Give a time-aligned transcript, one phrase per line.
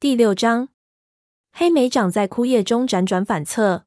[0.00, 0.70] 第六章，
[1.52, 3.84] 黑莓长在枯叶中辗转反侧。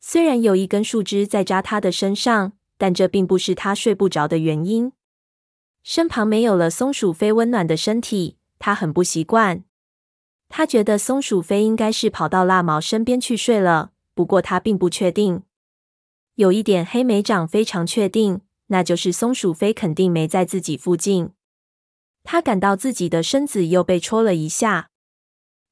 [0.00, 4.90] 虽然有一根树枝在扎他的身上，但这并不是他睡不着的原因。
[5.82, 9.64] 身旁没有了松鼠飞温暖的身体，他很不习惯。
[10.48, 15.42] 他觉得松鼠飞应该是跑到蜡毛身边去睡了，不过他并不确定。
[16.36, 21.32] 有一点，黑莓长非常确定，那就是松鼠飞肯定没在自己附近。
[22.24, 24.88] 他感到自己的身子又被戳了一下。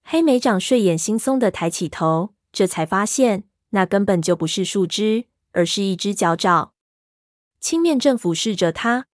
[0.09, 6.73] 黑莓长睡眼惺忪地抬起头，这才发现那根本就不是树枝，而是一只脚爪。
[7.59, 9.07] 青面正俯视着他。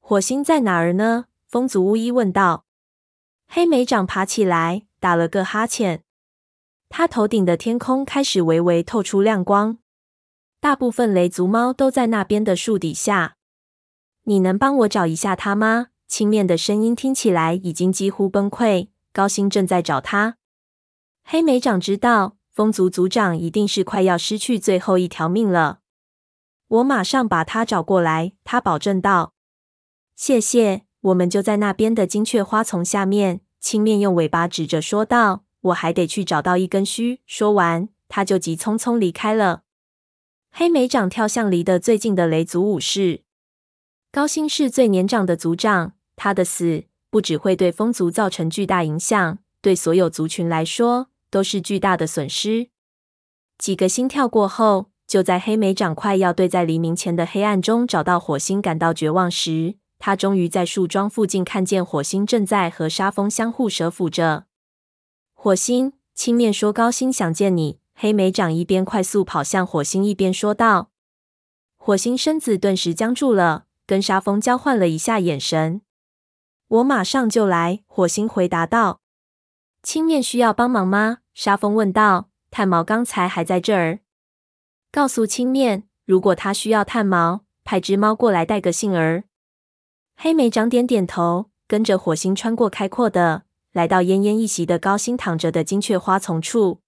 [0.00, 1.26] 火星在哪儿呢？
[1.46, 2.64] 风族巫医问道。
[3.46, 6.02] 黑莓长爬起来，打了个哈欠。
[6.88, 9.76] 他头顶的天空开始微微透出亮光。
[10.60, 13.36] 大部分雷族猫都在那边的树底下。
[14.22, 15.88] 你能帮我找一下它吗？
[16.08, 18.88] 青面的声音听起来已经几乎崩溃。
[19.16, 20.36] 高星正在找他。
[21.24, 25.78] 黑莓长知道，风族族长一定是快要失去最后一条命了。
[26.68, 29.32] 我马上把他找过来，他保证道。
[30.14, 33.40] 谢谢，我们就在那边的金雀花丛下面。
[33.58, 39.62] 青面用尾巴指着说道：“我还得去找到一根须。”说完，他就急匆匆离开了。
[40.50, 43.22] 黑莓长跳向离得最近的雷族武士。
[44.12, 46.84] 高星是最年长的族长，他的死。
[47.16, 52.68] 不只会对风族造成巨大影响，对所有族群来说都是巨大的损失。
[53.56, 64.44] 几个心跳过后，就在黑莓长快要对在黎明前的黑暗中找到火星感到绝望时，他终于在树桩附近看见火星正在和沙风相互舌抚着。
[65.32, 70.90] 火星，青面说：“高星想见你。”黑莓长一边快速跑向火星，一边说道。
[71.78, 75.80] 火星身子顿时僵住了，跟沙风交换了一下眼神。
[76.68, 77.80] 我马上就来。
[77.86, 79.00] 火星回答道。
[79.82, 81.18] 青面需要帮忙吗？
[81.32, 82.28] 沙风问道。
[82.50, 84.00] 炭毛刚才还在这儿。
[84.90, 89.24] 告诉青面，如果他需要炭毛，派只猫过来带个信儿。
[90.16, 96.80] 黑莓长点点头，跟着火星穿过开阔的，来到奄奄一息的高星躺着的金雀花丛处。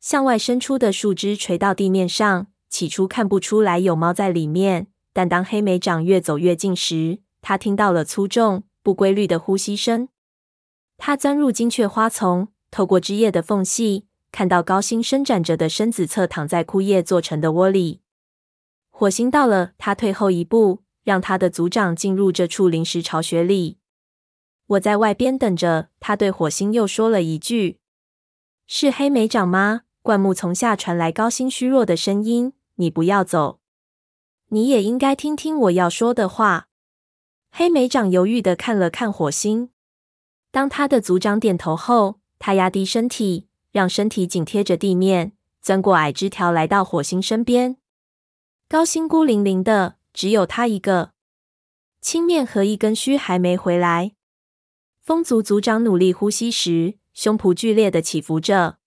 [0.00, 8.62] 向外伸出的树枝垂到地面上，起初看不出来有猫在里面，但当黑莓长越走越近时，他听到了粗重。
[8.82, 10.08] 不规律的呼吸声。
[10.96, 18.00] 他钻入金雀花丛，透过枝叶的缝隙，看到高星伸展着的身子侧躺在枯叶做成的窝里。
[18.90, 23.78] 火星到了，他退后一步，让他的族长进入这处临时巢穴里。
[24.66, 25.88] 我在外边等着。
[26.00, 27.80] 他对火星又说了一句
[28.66, 33.60] ：“是黑莓长吗？”灌木丛下传来高星虚弱的声音：“你不要走，
[34.48, 36.67] 你也应该听听我要说的话。”
[37.58, 39.70] 黑莓长犹豫的看了看火星，
[40.52, 47.76] 当他的族长点头后，他压低身体，让身体紧贴着地面，钻过矮枝条，来到火星身边。
[48.68, 51.10] 高星孤零零的，只有他一个。
[52.00, 54.12] 青面和一根须还没回来。
[55.02, 58.78] 风族族长努力呼吸时，胸脯剧烈的起伏着。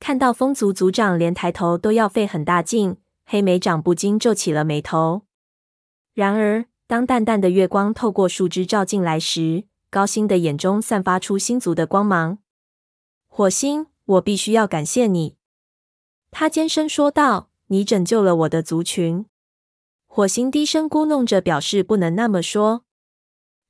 [0.00, 5.26] 看到风族族长连抬头都要费很大劲，黑莓长不禁皱起了眉头。
[6.14, 12.36] 然而，当淡淡的月光透过树枝照进来时，高星的眼中散发出星族的光芒。
[13.28, 15.36] 火星，我必须要感谢你，
[16.30, 19.24] 他尖声说道：“你拯救了我的族群。”
[20.06, 22.84] 火星低声咕哝着，表示不能那么说。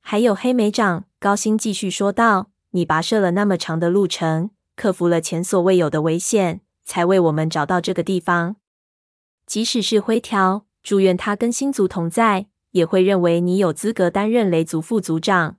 [0.01, 8.57] 还有黑莓长，高星继续说道：“你跋涉了那么长的路程，克服了前所未有的危险，才为我们找到这个地方。
[9.45, 15.57] 即使是灰条，祝愿他跟星族同在。”也会认为你有资格担任雷族副族长。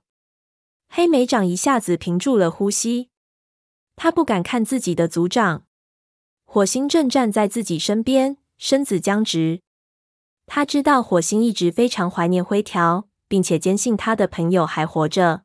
[0.87, 3.09] 黑莓长一下子屏住了呼吸，
[3.95, 5.65] 他不敢看自己的族长。
[6.45, 9.61] 火星正站在自己身边，身子僵直。
[10.45, 15.43] 他知道火星一直非常怀念灰条，并且坚信他的朋友还活着。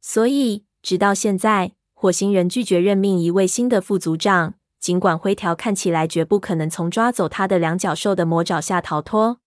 [0.00, 9.40] 所以，直到现在，火星仍拒绝任命一位新的副族长，尽管灰条看起来绝不可能从抓走他的两脚兽的魔爪下逃脱。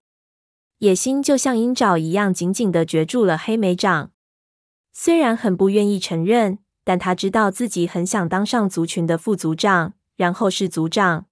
[0.80, 4.12] 野心就像鹰爪一样紧紧的攫住了黑莓长，
[4.94, 11.26] 虽然很不愿意承认，但他知道自己很想当上族群的副族长，然后是族长。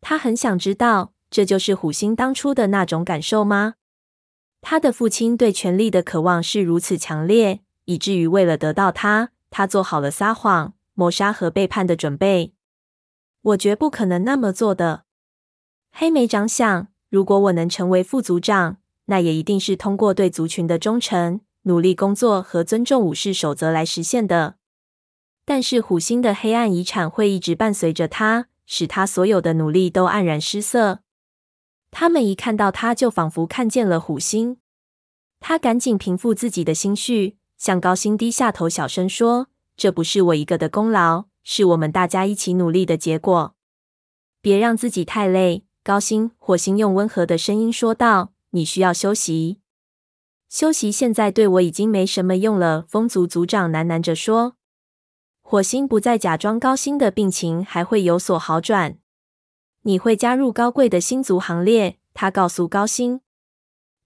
[0.00, 3.74] 他很想知道，这就是虎星当初的那种感受吗？
[4.60, 12.54] 他的父亲对权力的渴望是如此强烈，以至于为了得到他，他做好了撒谎、谋杀和背叛的准备。
[13.40, 15.02] 我绝不可能那么做的。
[15.90, 16.91] 黑莓长想。
[17.12, 24.54] 如果我能成为副族长，那也一定是通过对族群的忠诚、努力工作和尊重武士守则来实现的。
[25.44, 31.00] 但是虎星的黑暗遗产会一直伴随着他，使他所有的努力都黯然失色。
[31.90, 34.56] 他们一看到他，就仿佛看见了虎星。
[35.38, 43.54] 他赶紧平复自己的心绪，向高星低下头，小声说：“这不是我一个的功劳，是我们大家一起努力的结果。
[44.40, 49.58] 别让自己太累。”高星，火星用温和的声音说道：“你需要休息。
[50.48, 54.54] 休息现在对我已经没什么用了。”风族族长喃喃着说。
[55.40, 58.98] 火星不再假装高星的病情还会有所好转。
[59.82, 63.20] 你会加入高贵的星族行列，他告诉高星。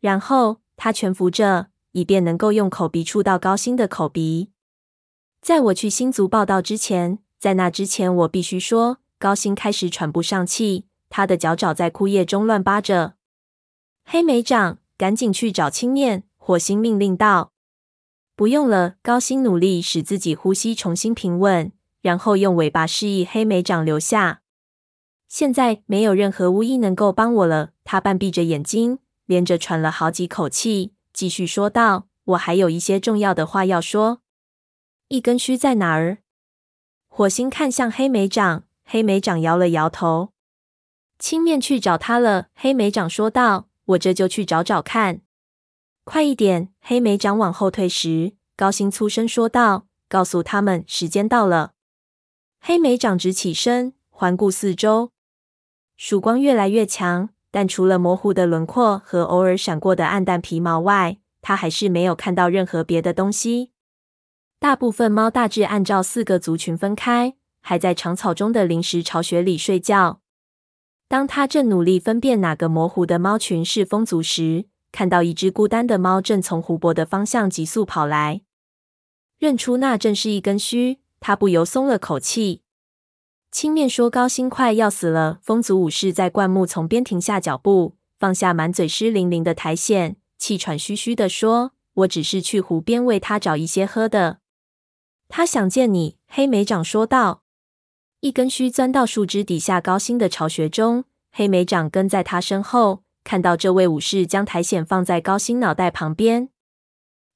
[0.00, 4.50] 然后他蜷伏着，以便能够用口鼻触到高星的口鼻。
[5.42, 10.85] 在我去星族报到之前，在那之前，我必须说，高星开始喘不上气。
[11.08, 13.14] 他的脚爪在枯叶中乱扒着。
[14.04, 16.24] 黑莓长，赶紧去找青面！
[16.36, 17.52] 火星命令道。
[18.34, 18.96] 不用了。
[19.02, 21.72] 高星努力使自己呼吸重新平稳，
[22.02, 24.42] 然后用尾巴示意黑莓长留下。
[25.26, 27.70] 现在没有任何巫医能够帮我了。
[27.82, 34.20] 他半闭着眼睛，连着喘了好几口气，继续说道：“我还有一些重要的话要说。
[35.08, 36.18] 一根须在哪儿？”
[37.08, 40.32] 火星看向黑莓长，黑莓长摇了摇头。
[41.18, 45.22] 青面去找他了，黑莓长说道：“我这就去找找看。”
[46.04, 46.68] 快一点！
[46.80, 51.72] 黑莓长往后退时，高星粗声说道：“告诉他们，时间到了。”
[52.60, 55.12] 黑莓长直起身，环顾四周，
[55.96, 63.72] 曙光越来越强，但除了模糊的轮廓和偶尔闪过的暗淡皮毛外，他还是没有看到任何别的东西。
[64.58, 70.20] 大部分猫大致按照四个族群分开，还在长草中的临时巢穴里睡觉。
[71.08, 78.42] 当他正努力分辨哪个模糊的猫群是风族时，看到一只孤单的猫正从湖泊的方向急速跑来，
[79.38, 82.62] 认出那正是一根须，他不由松了口气。
[83.52, 94.40] 青面说：“高星快要死了。”风族武士在灌木丛边停下脚步，放下满嘴湿淋淋的苔藓，气喘吁吁地说：“我只是去湖边为他找一些喝的。”
[95.28, 97.44] 他想见你，黑莓长说道。
[98.20, 106.48] 一根须钻到树枝底下高星的巢穴中，黑莓长跟在他身后，看到这位武士将苔藓放在高星脑袋旁边。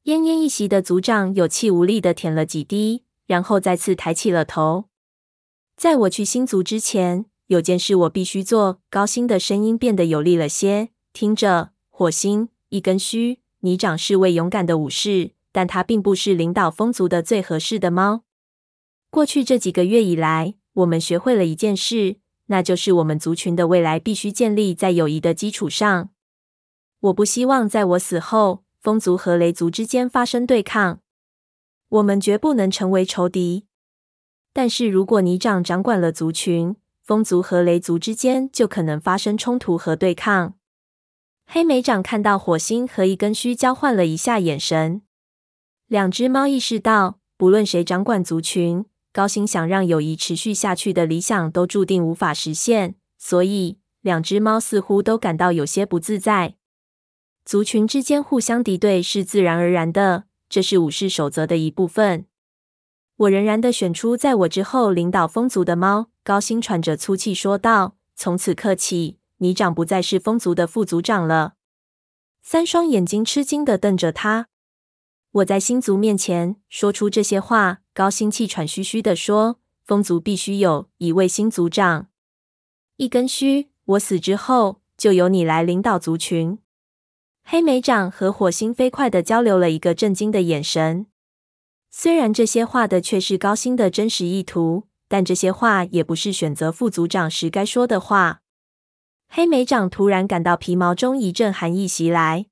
[0.04, 4.86] 奄奄一息的族长有气无力地舔了几滴，然后再次抬起了头。
[5.76, 8.80] 在我去星族之前，有件事我必须做。
[8.88, 10.88] 高星的声音变得有力了些。
[11.12, 18.22] 听着，火星，一根须，你长是位勇敢的武士，但他并不是领导风族的最合适的猫。
[19.10, 26.10] 过去这几个月以来，我们学会了一件事，那就是我们族群的未来必须建立在友谊的基础上。
[27.00, 31.00] 我不希望在我死后，风族和雷族之间发生对抗。
[31.88, 33.66] 我们绝不能成为仇敌。
[34.52, 40.54] 但是如果你长掌管了族群，风族和雷族之间就可能发生冲突和对抗。
[41.46, 45.02] 黑莓长看到火星和一根须交换了一下眼神，
[45.88, 48.84] 两只猫意识到，不论谁掌管族群。
[49.12, 56.54] 高星想让友谊持续下去的理想都注定无法实现，所以两只猫似乎都感到有些不自在。
[57.44, 62.26] 族群之间互相敌对是自然而然的，这是武士守则的一部分。
[63.16, 66.10] 我仍然的选出在我之后领导风族的猫。
[66.22, 71.54] 高星喘着粗气说道：“从此刻起，你长不再是风族的副族长了。”
[72.42, 74.46] 三双眼睛吃惊的瞪着他。
[75.32, 82.06] 我在星族面前说出这些话，高星气喘吁吁地说：“风族必须有一位新族长。
[82.96, 86.56] 一根须，我死之后就由你来领导族群。”
[87.44, 91.08] 黑莓长和火星飞快地交流了一个震惊的眼神。
[91.90, 98.40] 虽然这些话的却是高星的真实意图，但这些话也不是选择副族长时该说的话。
[99.28, 102.46] 黑莓长突然感到皮毛中一阵寒意袭来。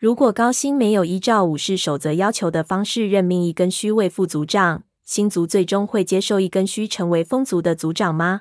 [0.00, 8.40] 如果高星没有依照武士守则要求的方式任命一根须为副族长，星族最终会接受一根须成为风族的族长吗？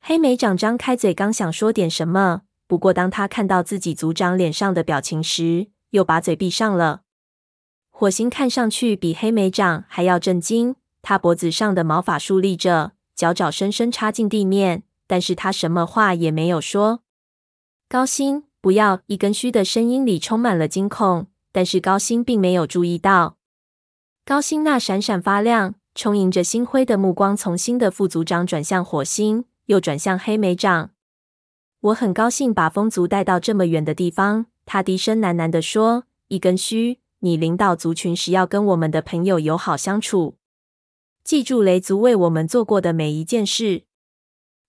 [0.00, 7.00] 黑莓长张开嘴，刚想说点什么，不过当他看到自己族长脸上的表情时，又把嘴闭上了。
[7.90, 17.02] 火星看上去比黑莓长还要震惊，他脖子上的毛发竖立着，脚爪深深插进地面，但是他什么话也没有说。
[17.88, 18.44] 高星。
[18.60, 19.00] 不要！
[19.06, 23.38] 一根须的声音里充满了惊恐，但是高星并没有注意到。
[24.26, 30.90] 高星那闪闪发亮、充盈着星辉的目光从新的副族长转向火星，又转向黑莓长。
[31.80, 40.36] 我很高兴把风族带到这么远的地方，他低声喃喃地说：“一根须，你领导族群时要跟我们的朋友友好相处。”
[41.24, 43.84] 记住雷族为我们做过的每一件事。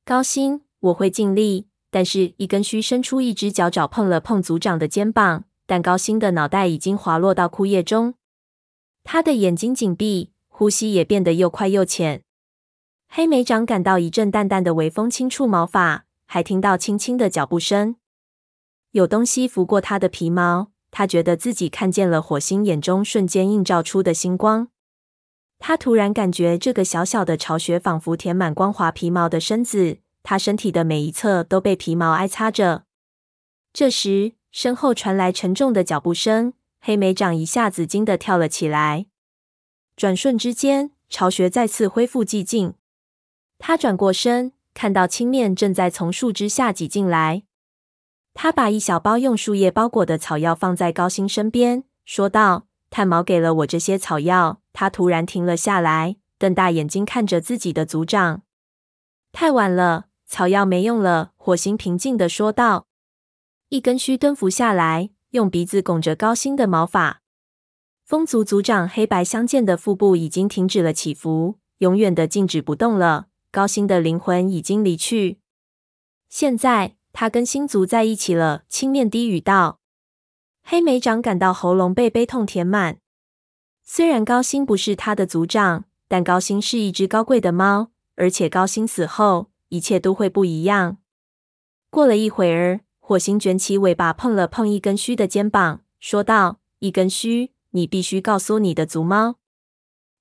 [0.06, 1.68] 高星，我会尽力。
[1.92, 8.16] 但是，一根须伸出一只脚爪碰了碰族长的肩膀，但高星的脑袋已经滑落到枯叶中。
[9.04, 12.24] 他的眼睛紧闭，呼吸也变得又快又浅。
[13.10, 17.98] 黑莓长感到一阵淡淡的微风轻触毛发，还听到轻轻的脚步声。
[18.92, 24.70] 有东西拂过他的皮毛，他觉得自己看见了火星眼中瞬间映照出的星光。
[25.60, 29.98] 他突然感觉这个小小的巢穴仿佛填满光滑皮毛的身子。
[30.24, 32.86] 他身体的每一侧都被皮毛挨擦着。
[33.74, 39.08] 这时，身后传来沉重的脚步声，黑莓长一下子惊得跳了起来。
[39.96, 42.74] 转瞬之间，巢穴再次恢复寂静。
[43.60, 47.44] 他转过身，看到青面正在从树枝下挤进来。
[48.34, 58.44] 他把一小包用树叶包裹的草药放在高星身边，说道：“炭毛给了我这些草药。”他突然停了下来，瞪大眼睛看着自己的族长。
[59.34, 60.06] 太晚了。
[60.32, 62.88] 草药没用了，火星平静地说道。
[63.68, 67.22] 一根须蹲伏下来，用鼻子拱着高星的毛发。
[68.06, 73.28] 风族族长黑白相间的腹部已经停止了起伏，永远的静止不动了。
[73.52, 75.40] 高星的灵魂已经离去，
[76.30, 78.64] 现在他跟星族在一起了。
[78.70, 79.82] 青面低语道。
[80.64, 83.00] 黑莓长感到喉咙被悲痛填满。
[83.84, 90.98] 虽然高星不是他的族长，但高星是一只高贵的猫，而且高星死后，一切都会不一样。
[91.90, 99.38] 过了一会儿，火星卷起尾巴，碰了碰一根须的肩膀，说道：“一根须，你必须告诉你的族猫，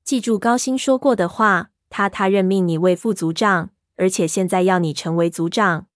[0.04, 1.71] 记住高星说过的话。
[1.88, 5.88] 他他任命你为副族长，而且现在要你成为族长。”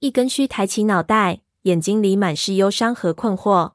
[0.00, 3.74] 一根须抬起脑袋，眼睛里满是忧伤和困惑。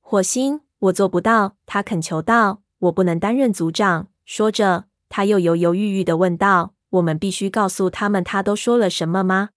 [0.00, 1.56] 火星，我做不到。
[1.66, 6.75] 他恳求道：“我不能担任族长。”说着，他又犹犹豫豫的问道。
[6.90, 9.50] 我们必须告诉他们他都说了什么吗？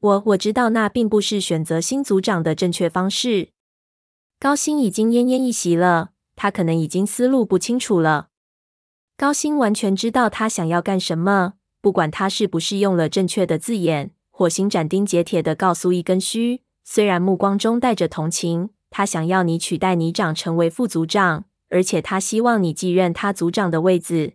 [0.00, 3.50] 我我知道那并不是选择新族长的正确方式。
[4.38, 8.28] 高星已经奄奄一息了，他可能已经思路不清楚了。
[9.16, 14.12] 高星完全知道他想要干什么，不管他是不是用了正确的字眼。
[14.30, 24.34] 火星斩钉截铁地告诉一根须，虽然目光中带着同情，他想要你取代你长成为副族长，而且他希望你继任他族长的位子。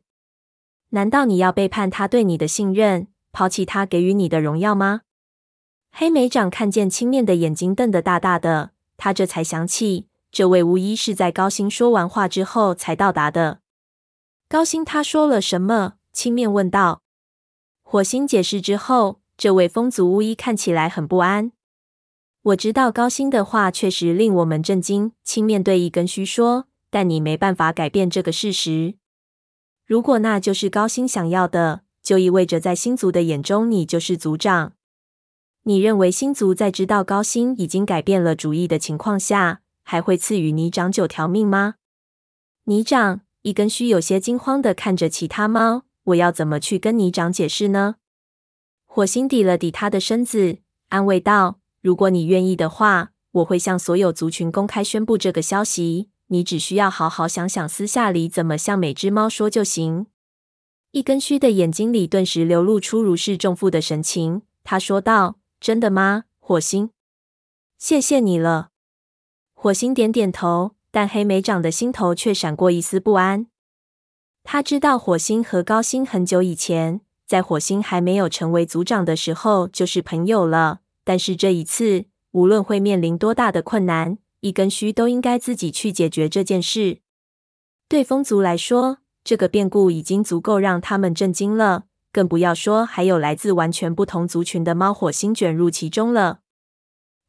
[0.94, 5.02] 难道你要背叛他对你的信任，抛弃他给予你的荣耀吗？
[5.92, 13.62] 黑莓长看见青面的眼睛瞪得大大的，他这才想起，这位巫医是在高星说完话之后才到达的。
[14.48, 15.94] 高星他说了什么？
[16.12, 17.02] 青面问道。
[17.82, 21.52] 火星解释之后，这位风族巫医看起来很不安。
[22.44, 28.94] 我知道高星的话确实令我们震惊，青面对一根须说，但你没办法改变这个事实。
[29.86, 34.74] 如果那就是高星想要的，就意味着在星族的眼中，你就是族长。
[35.64, 41.76] 你认为星族在知道高星已经改变了主意的情况下，还会赐予你长九条命吗？
[42.66, 45.84] 你长，一根须有些惊慌的看着其他猫。
[46.06, 47.96] 我要怎么去跟你长解释呢？
[48.86, 50.58] 火星抵了抵他的身子，
[50.90, 60.08] 安慰道：“如果你愿意的话，我会向所有族群公开宣布这个消息。”你只需要好好想想，私下里怎么向每只猫说就行。
[60.92, 64.44] 一根须的眼睛里顿时流露出如释重负的神情。
[64.64, 66.92] 他说道：“真的吗，火星？
[67.78, 68.70] 谢谢你了。”
[69.54, 73.48] 火星点点头，但黑莓长的心头却闪过一丝不安。
[74.44, 80.82] 他知道火星和高星很久以前，在火星还没有成为族长的时候就是朋友了。
[81.04, 87.00] 但是这一次，无论会面临多大的困难，一根须都应该自己去解决这件事。
[87.88, 96.42] 对风族来说，这个变故已经足够让他们震惊了，更不要说还有来自完全不同族群的猫火星卷入其中了。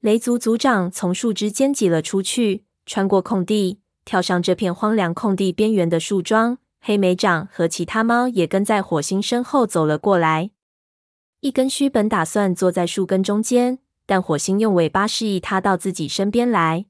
[0.00, 6.58] 雷族族长从树枝间挤了出去，穿过空地，跳上这片荒凉空地边缘的树桩。
[6.80, 10.50] 黑莓长和其他猫也跟在火星身后走了过来。
[11.38, 16.86] 一根须本打算坐在树根中间，但火星用尾巴示意他到自己身边来。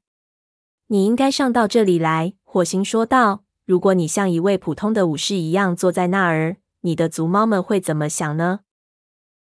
[0.95, 3.43] 你应该上到这里来，火星说道。
[3.65, 8.61] 如果你像一位普通的武士一样坐在那儿，你的族猫们会怎么想呢？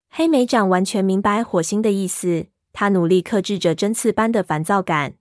[0.10, 5.14] 黑莓长完全明白火星的意思，他努力克制着针刺般的烦躁感。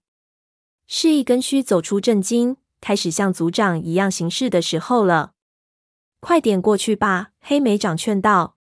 [0.87, 5.33] 是一根须走出震惊，开始像族长一样行事的时候了。
[6.21, 8.57] 快点过去吧，黑莓长劝道。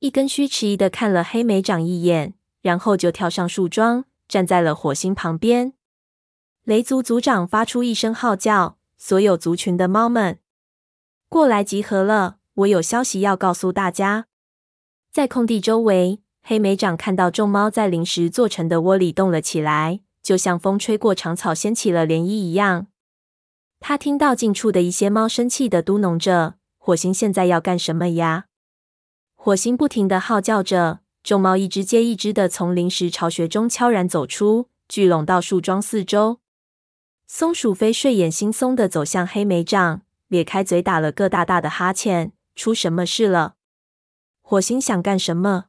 [0.00, 5.74] 一根须迟疑的看了黑莓长一眼，然后就跳上树桩，站在了火星旁边。
[6.68, 10.38] 雷族族长发出一声号叫，所有族群的猫们
[11.30, 14.26] 过来集合了，我有消息要告诉大家。”
[15.10, 22.88] 在空地周围，黑莓长看到众猫在临时做成的窝里动了起来，就像风吹过长草掀起了涟漪一样。
[23.80, 28.44] 他听到近处的一些猫生气的嘟哝着：“火星现在要干什么呀？”
[29.34, 36.40] 火星不停的号叫着，众猫一只接一只的从临时巢穴中悄然走出，聚拢到树桩四周。
[37.30, 43.56] 松鼠飞睡眼惺忪地走向黑莓长，咧开嘴打了个大大的哈欠：“出什么事了？”
[44.40, 45.66] 火星想干什么？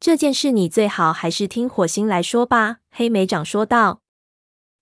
[0.00, 4.00] 这件事你最好还是听火星来说吧。”黑莓长说道。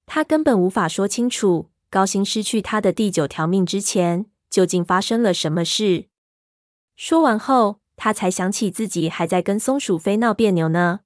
[0.07, 6.07] 他根本无法说清楚，高星失去他的第九条命之前，究竟发生了什么事。
[6.95, 11.00] 说完后，他才想起自己还在跟松鼠飞闹别扭呢。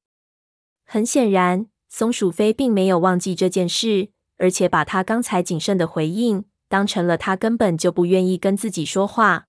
[0.85, 9.47] 很显然，松鼠飞并没有忘记这件事，而且把他刚才谨慎的回应当成了他根本就不愿意跟自己说话。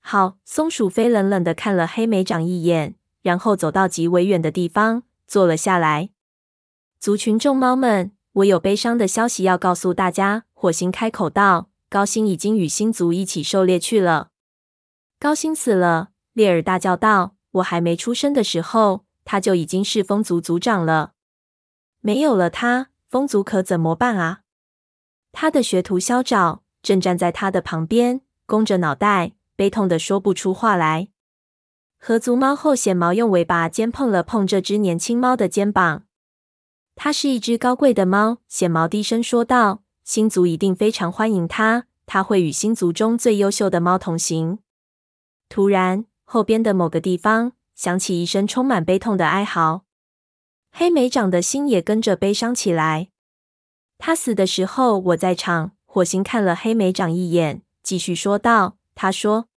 [0.00, 6.10] 好，松鼠飞冷冷的看了黑莓长一眼，然后走到极为远的地方坐了下来。
[6.98, 10.44] 族群众猫们，我有悲伤的消息要告诉大家。
[10.52, 14.28] 火星开口道：“高星已经与星族一起狩猎去了。”
[15.18, 16.10] 高星死了！
[16.34, 21.12] 猎尔大叫道：“我还没出生的时候，他就已经是风族族长了。
[22.00, 24.40] 没有了他，风族可怎么办啊？”
[25.32, 29.32] 他的学徒肖爪正站在他的旁边，弓着脑袋。
[29.56, 31.08] 悲痛的说不出话来。
[31.98, 36.04] 合族猫后显毛用尾巴尖碰了碰这只年轻猫的肩膀。
[36.96, 44.60] 它是一只高贵的猫，显毛低声说道：“星族一定非常欢迎它，它会与星族中最优秀的猫同行。”
[45.50, 49.84] 突然，后边的某个地方响起一声充满悲痛的哀嚎，
[50.70, 53.08] 黑莓长的心也跟着悲伤起来。
[53.98, 55.72] 他死的时候，我在场。
[55.84, 59.48] 火星看了黑莓长一眼，继续说道：“他说。”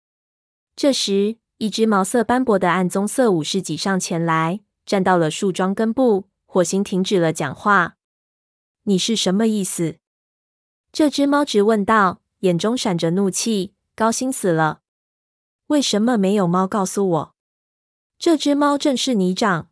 [0.74, 6.28] 这时，一只毛色斑驳的暗棕色武士挤上前来，站到了树桩根部。
[6.46, 7.96] 火星停止了讲话。
[8.84, 9.98] “你是什么意思？”
[10.90, 13.74] 这只猫直问道，眼中闪着怒气。
[13.94, 14.80] “高星死了，
[15.66, 17.34] 为什么没有猫告诉我？”
[18.18, 19.68] 这只猫正是你长。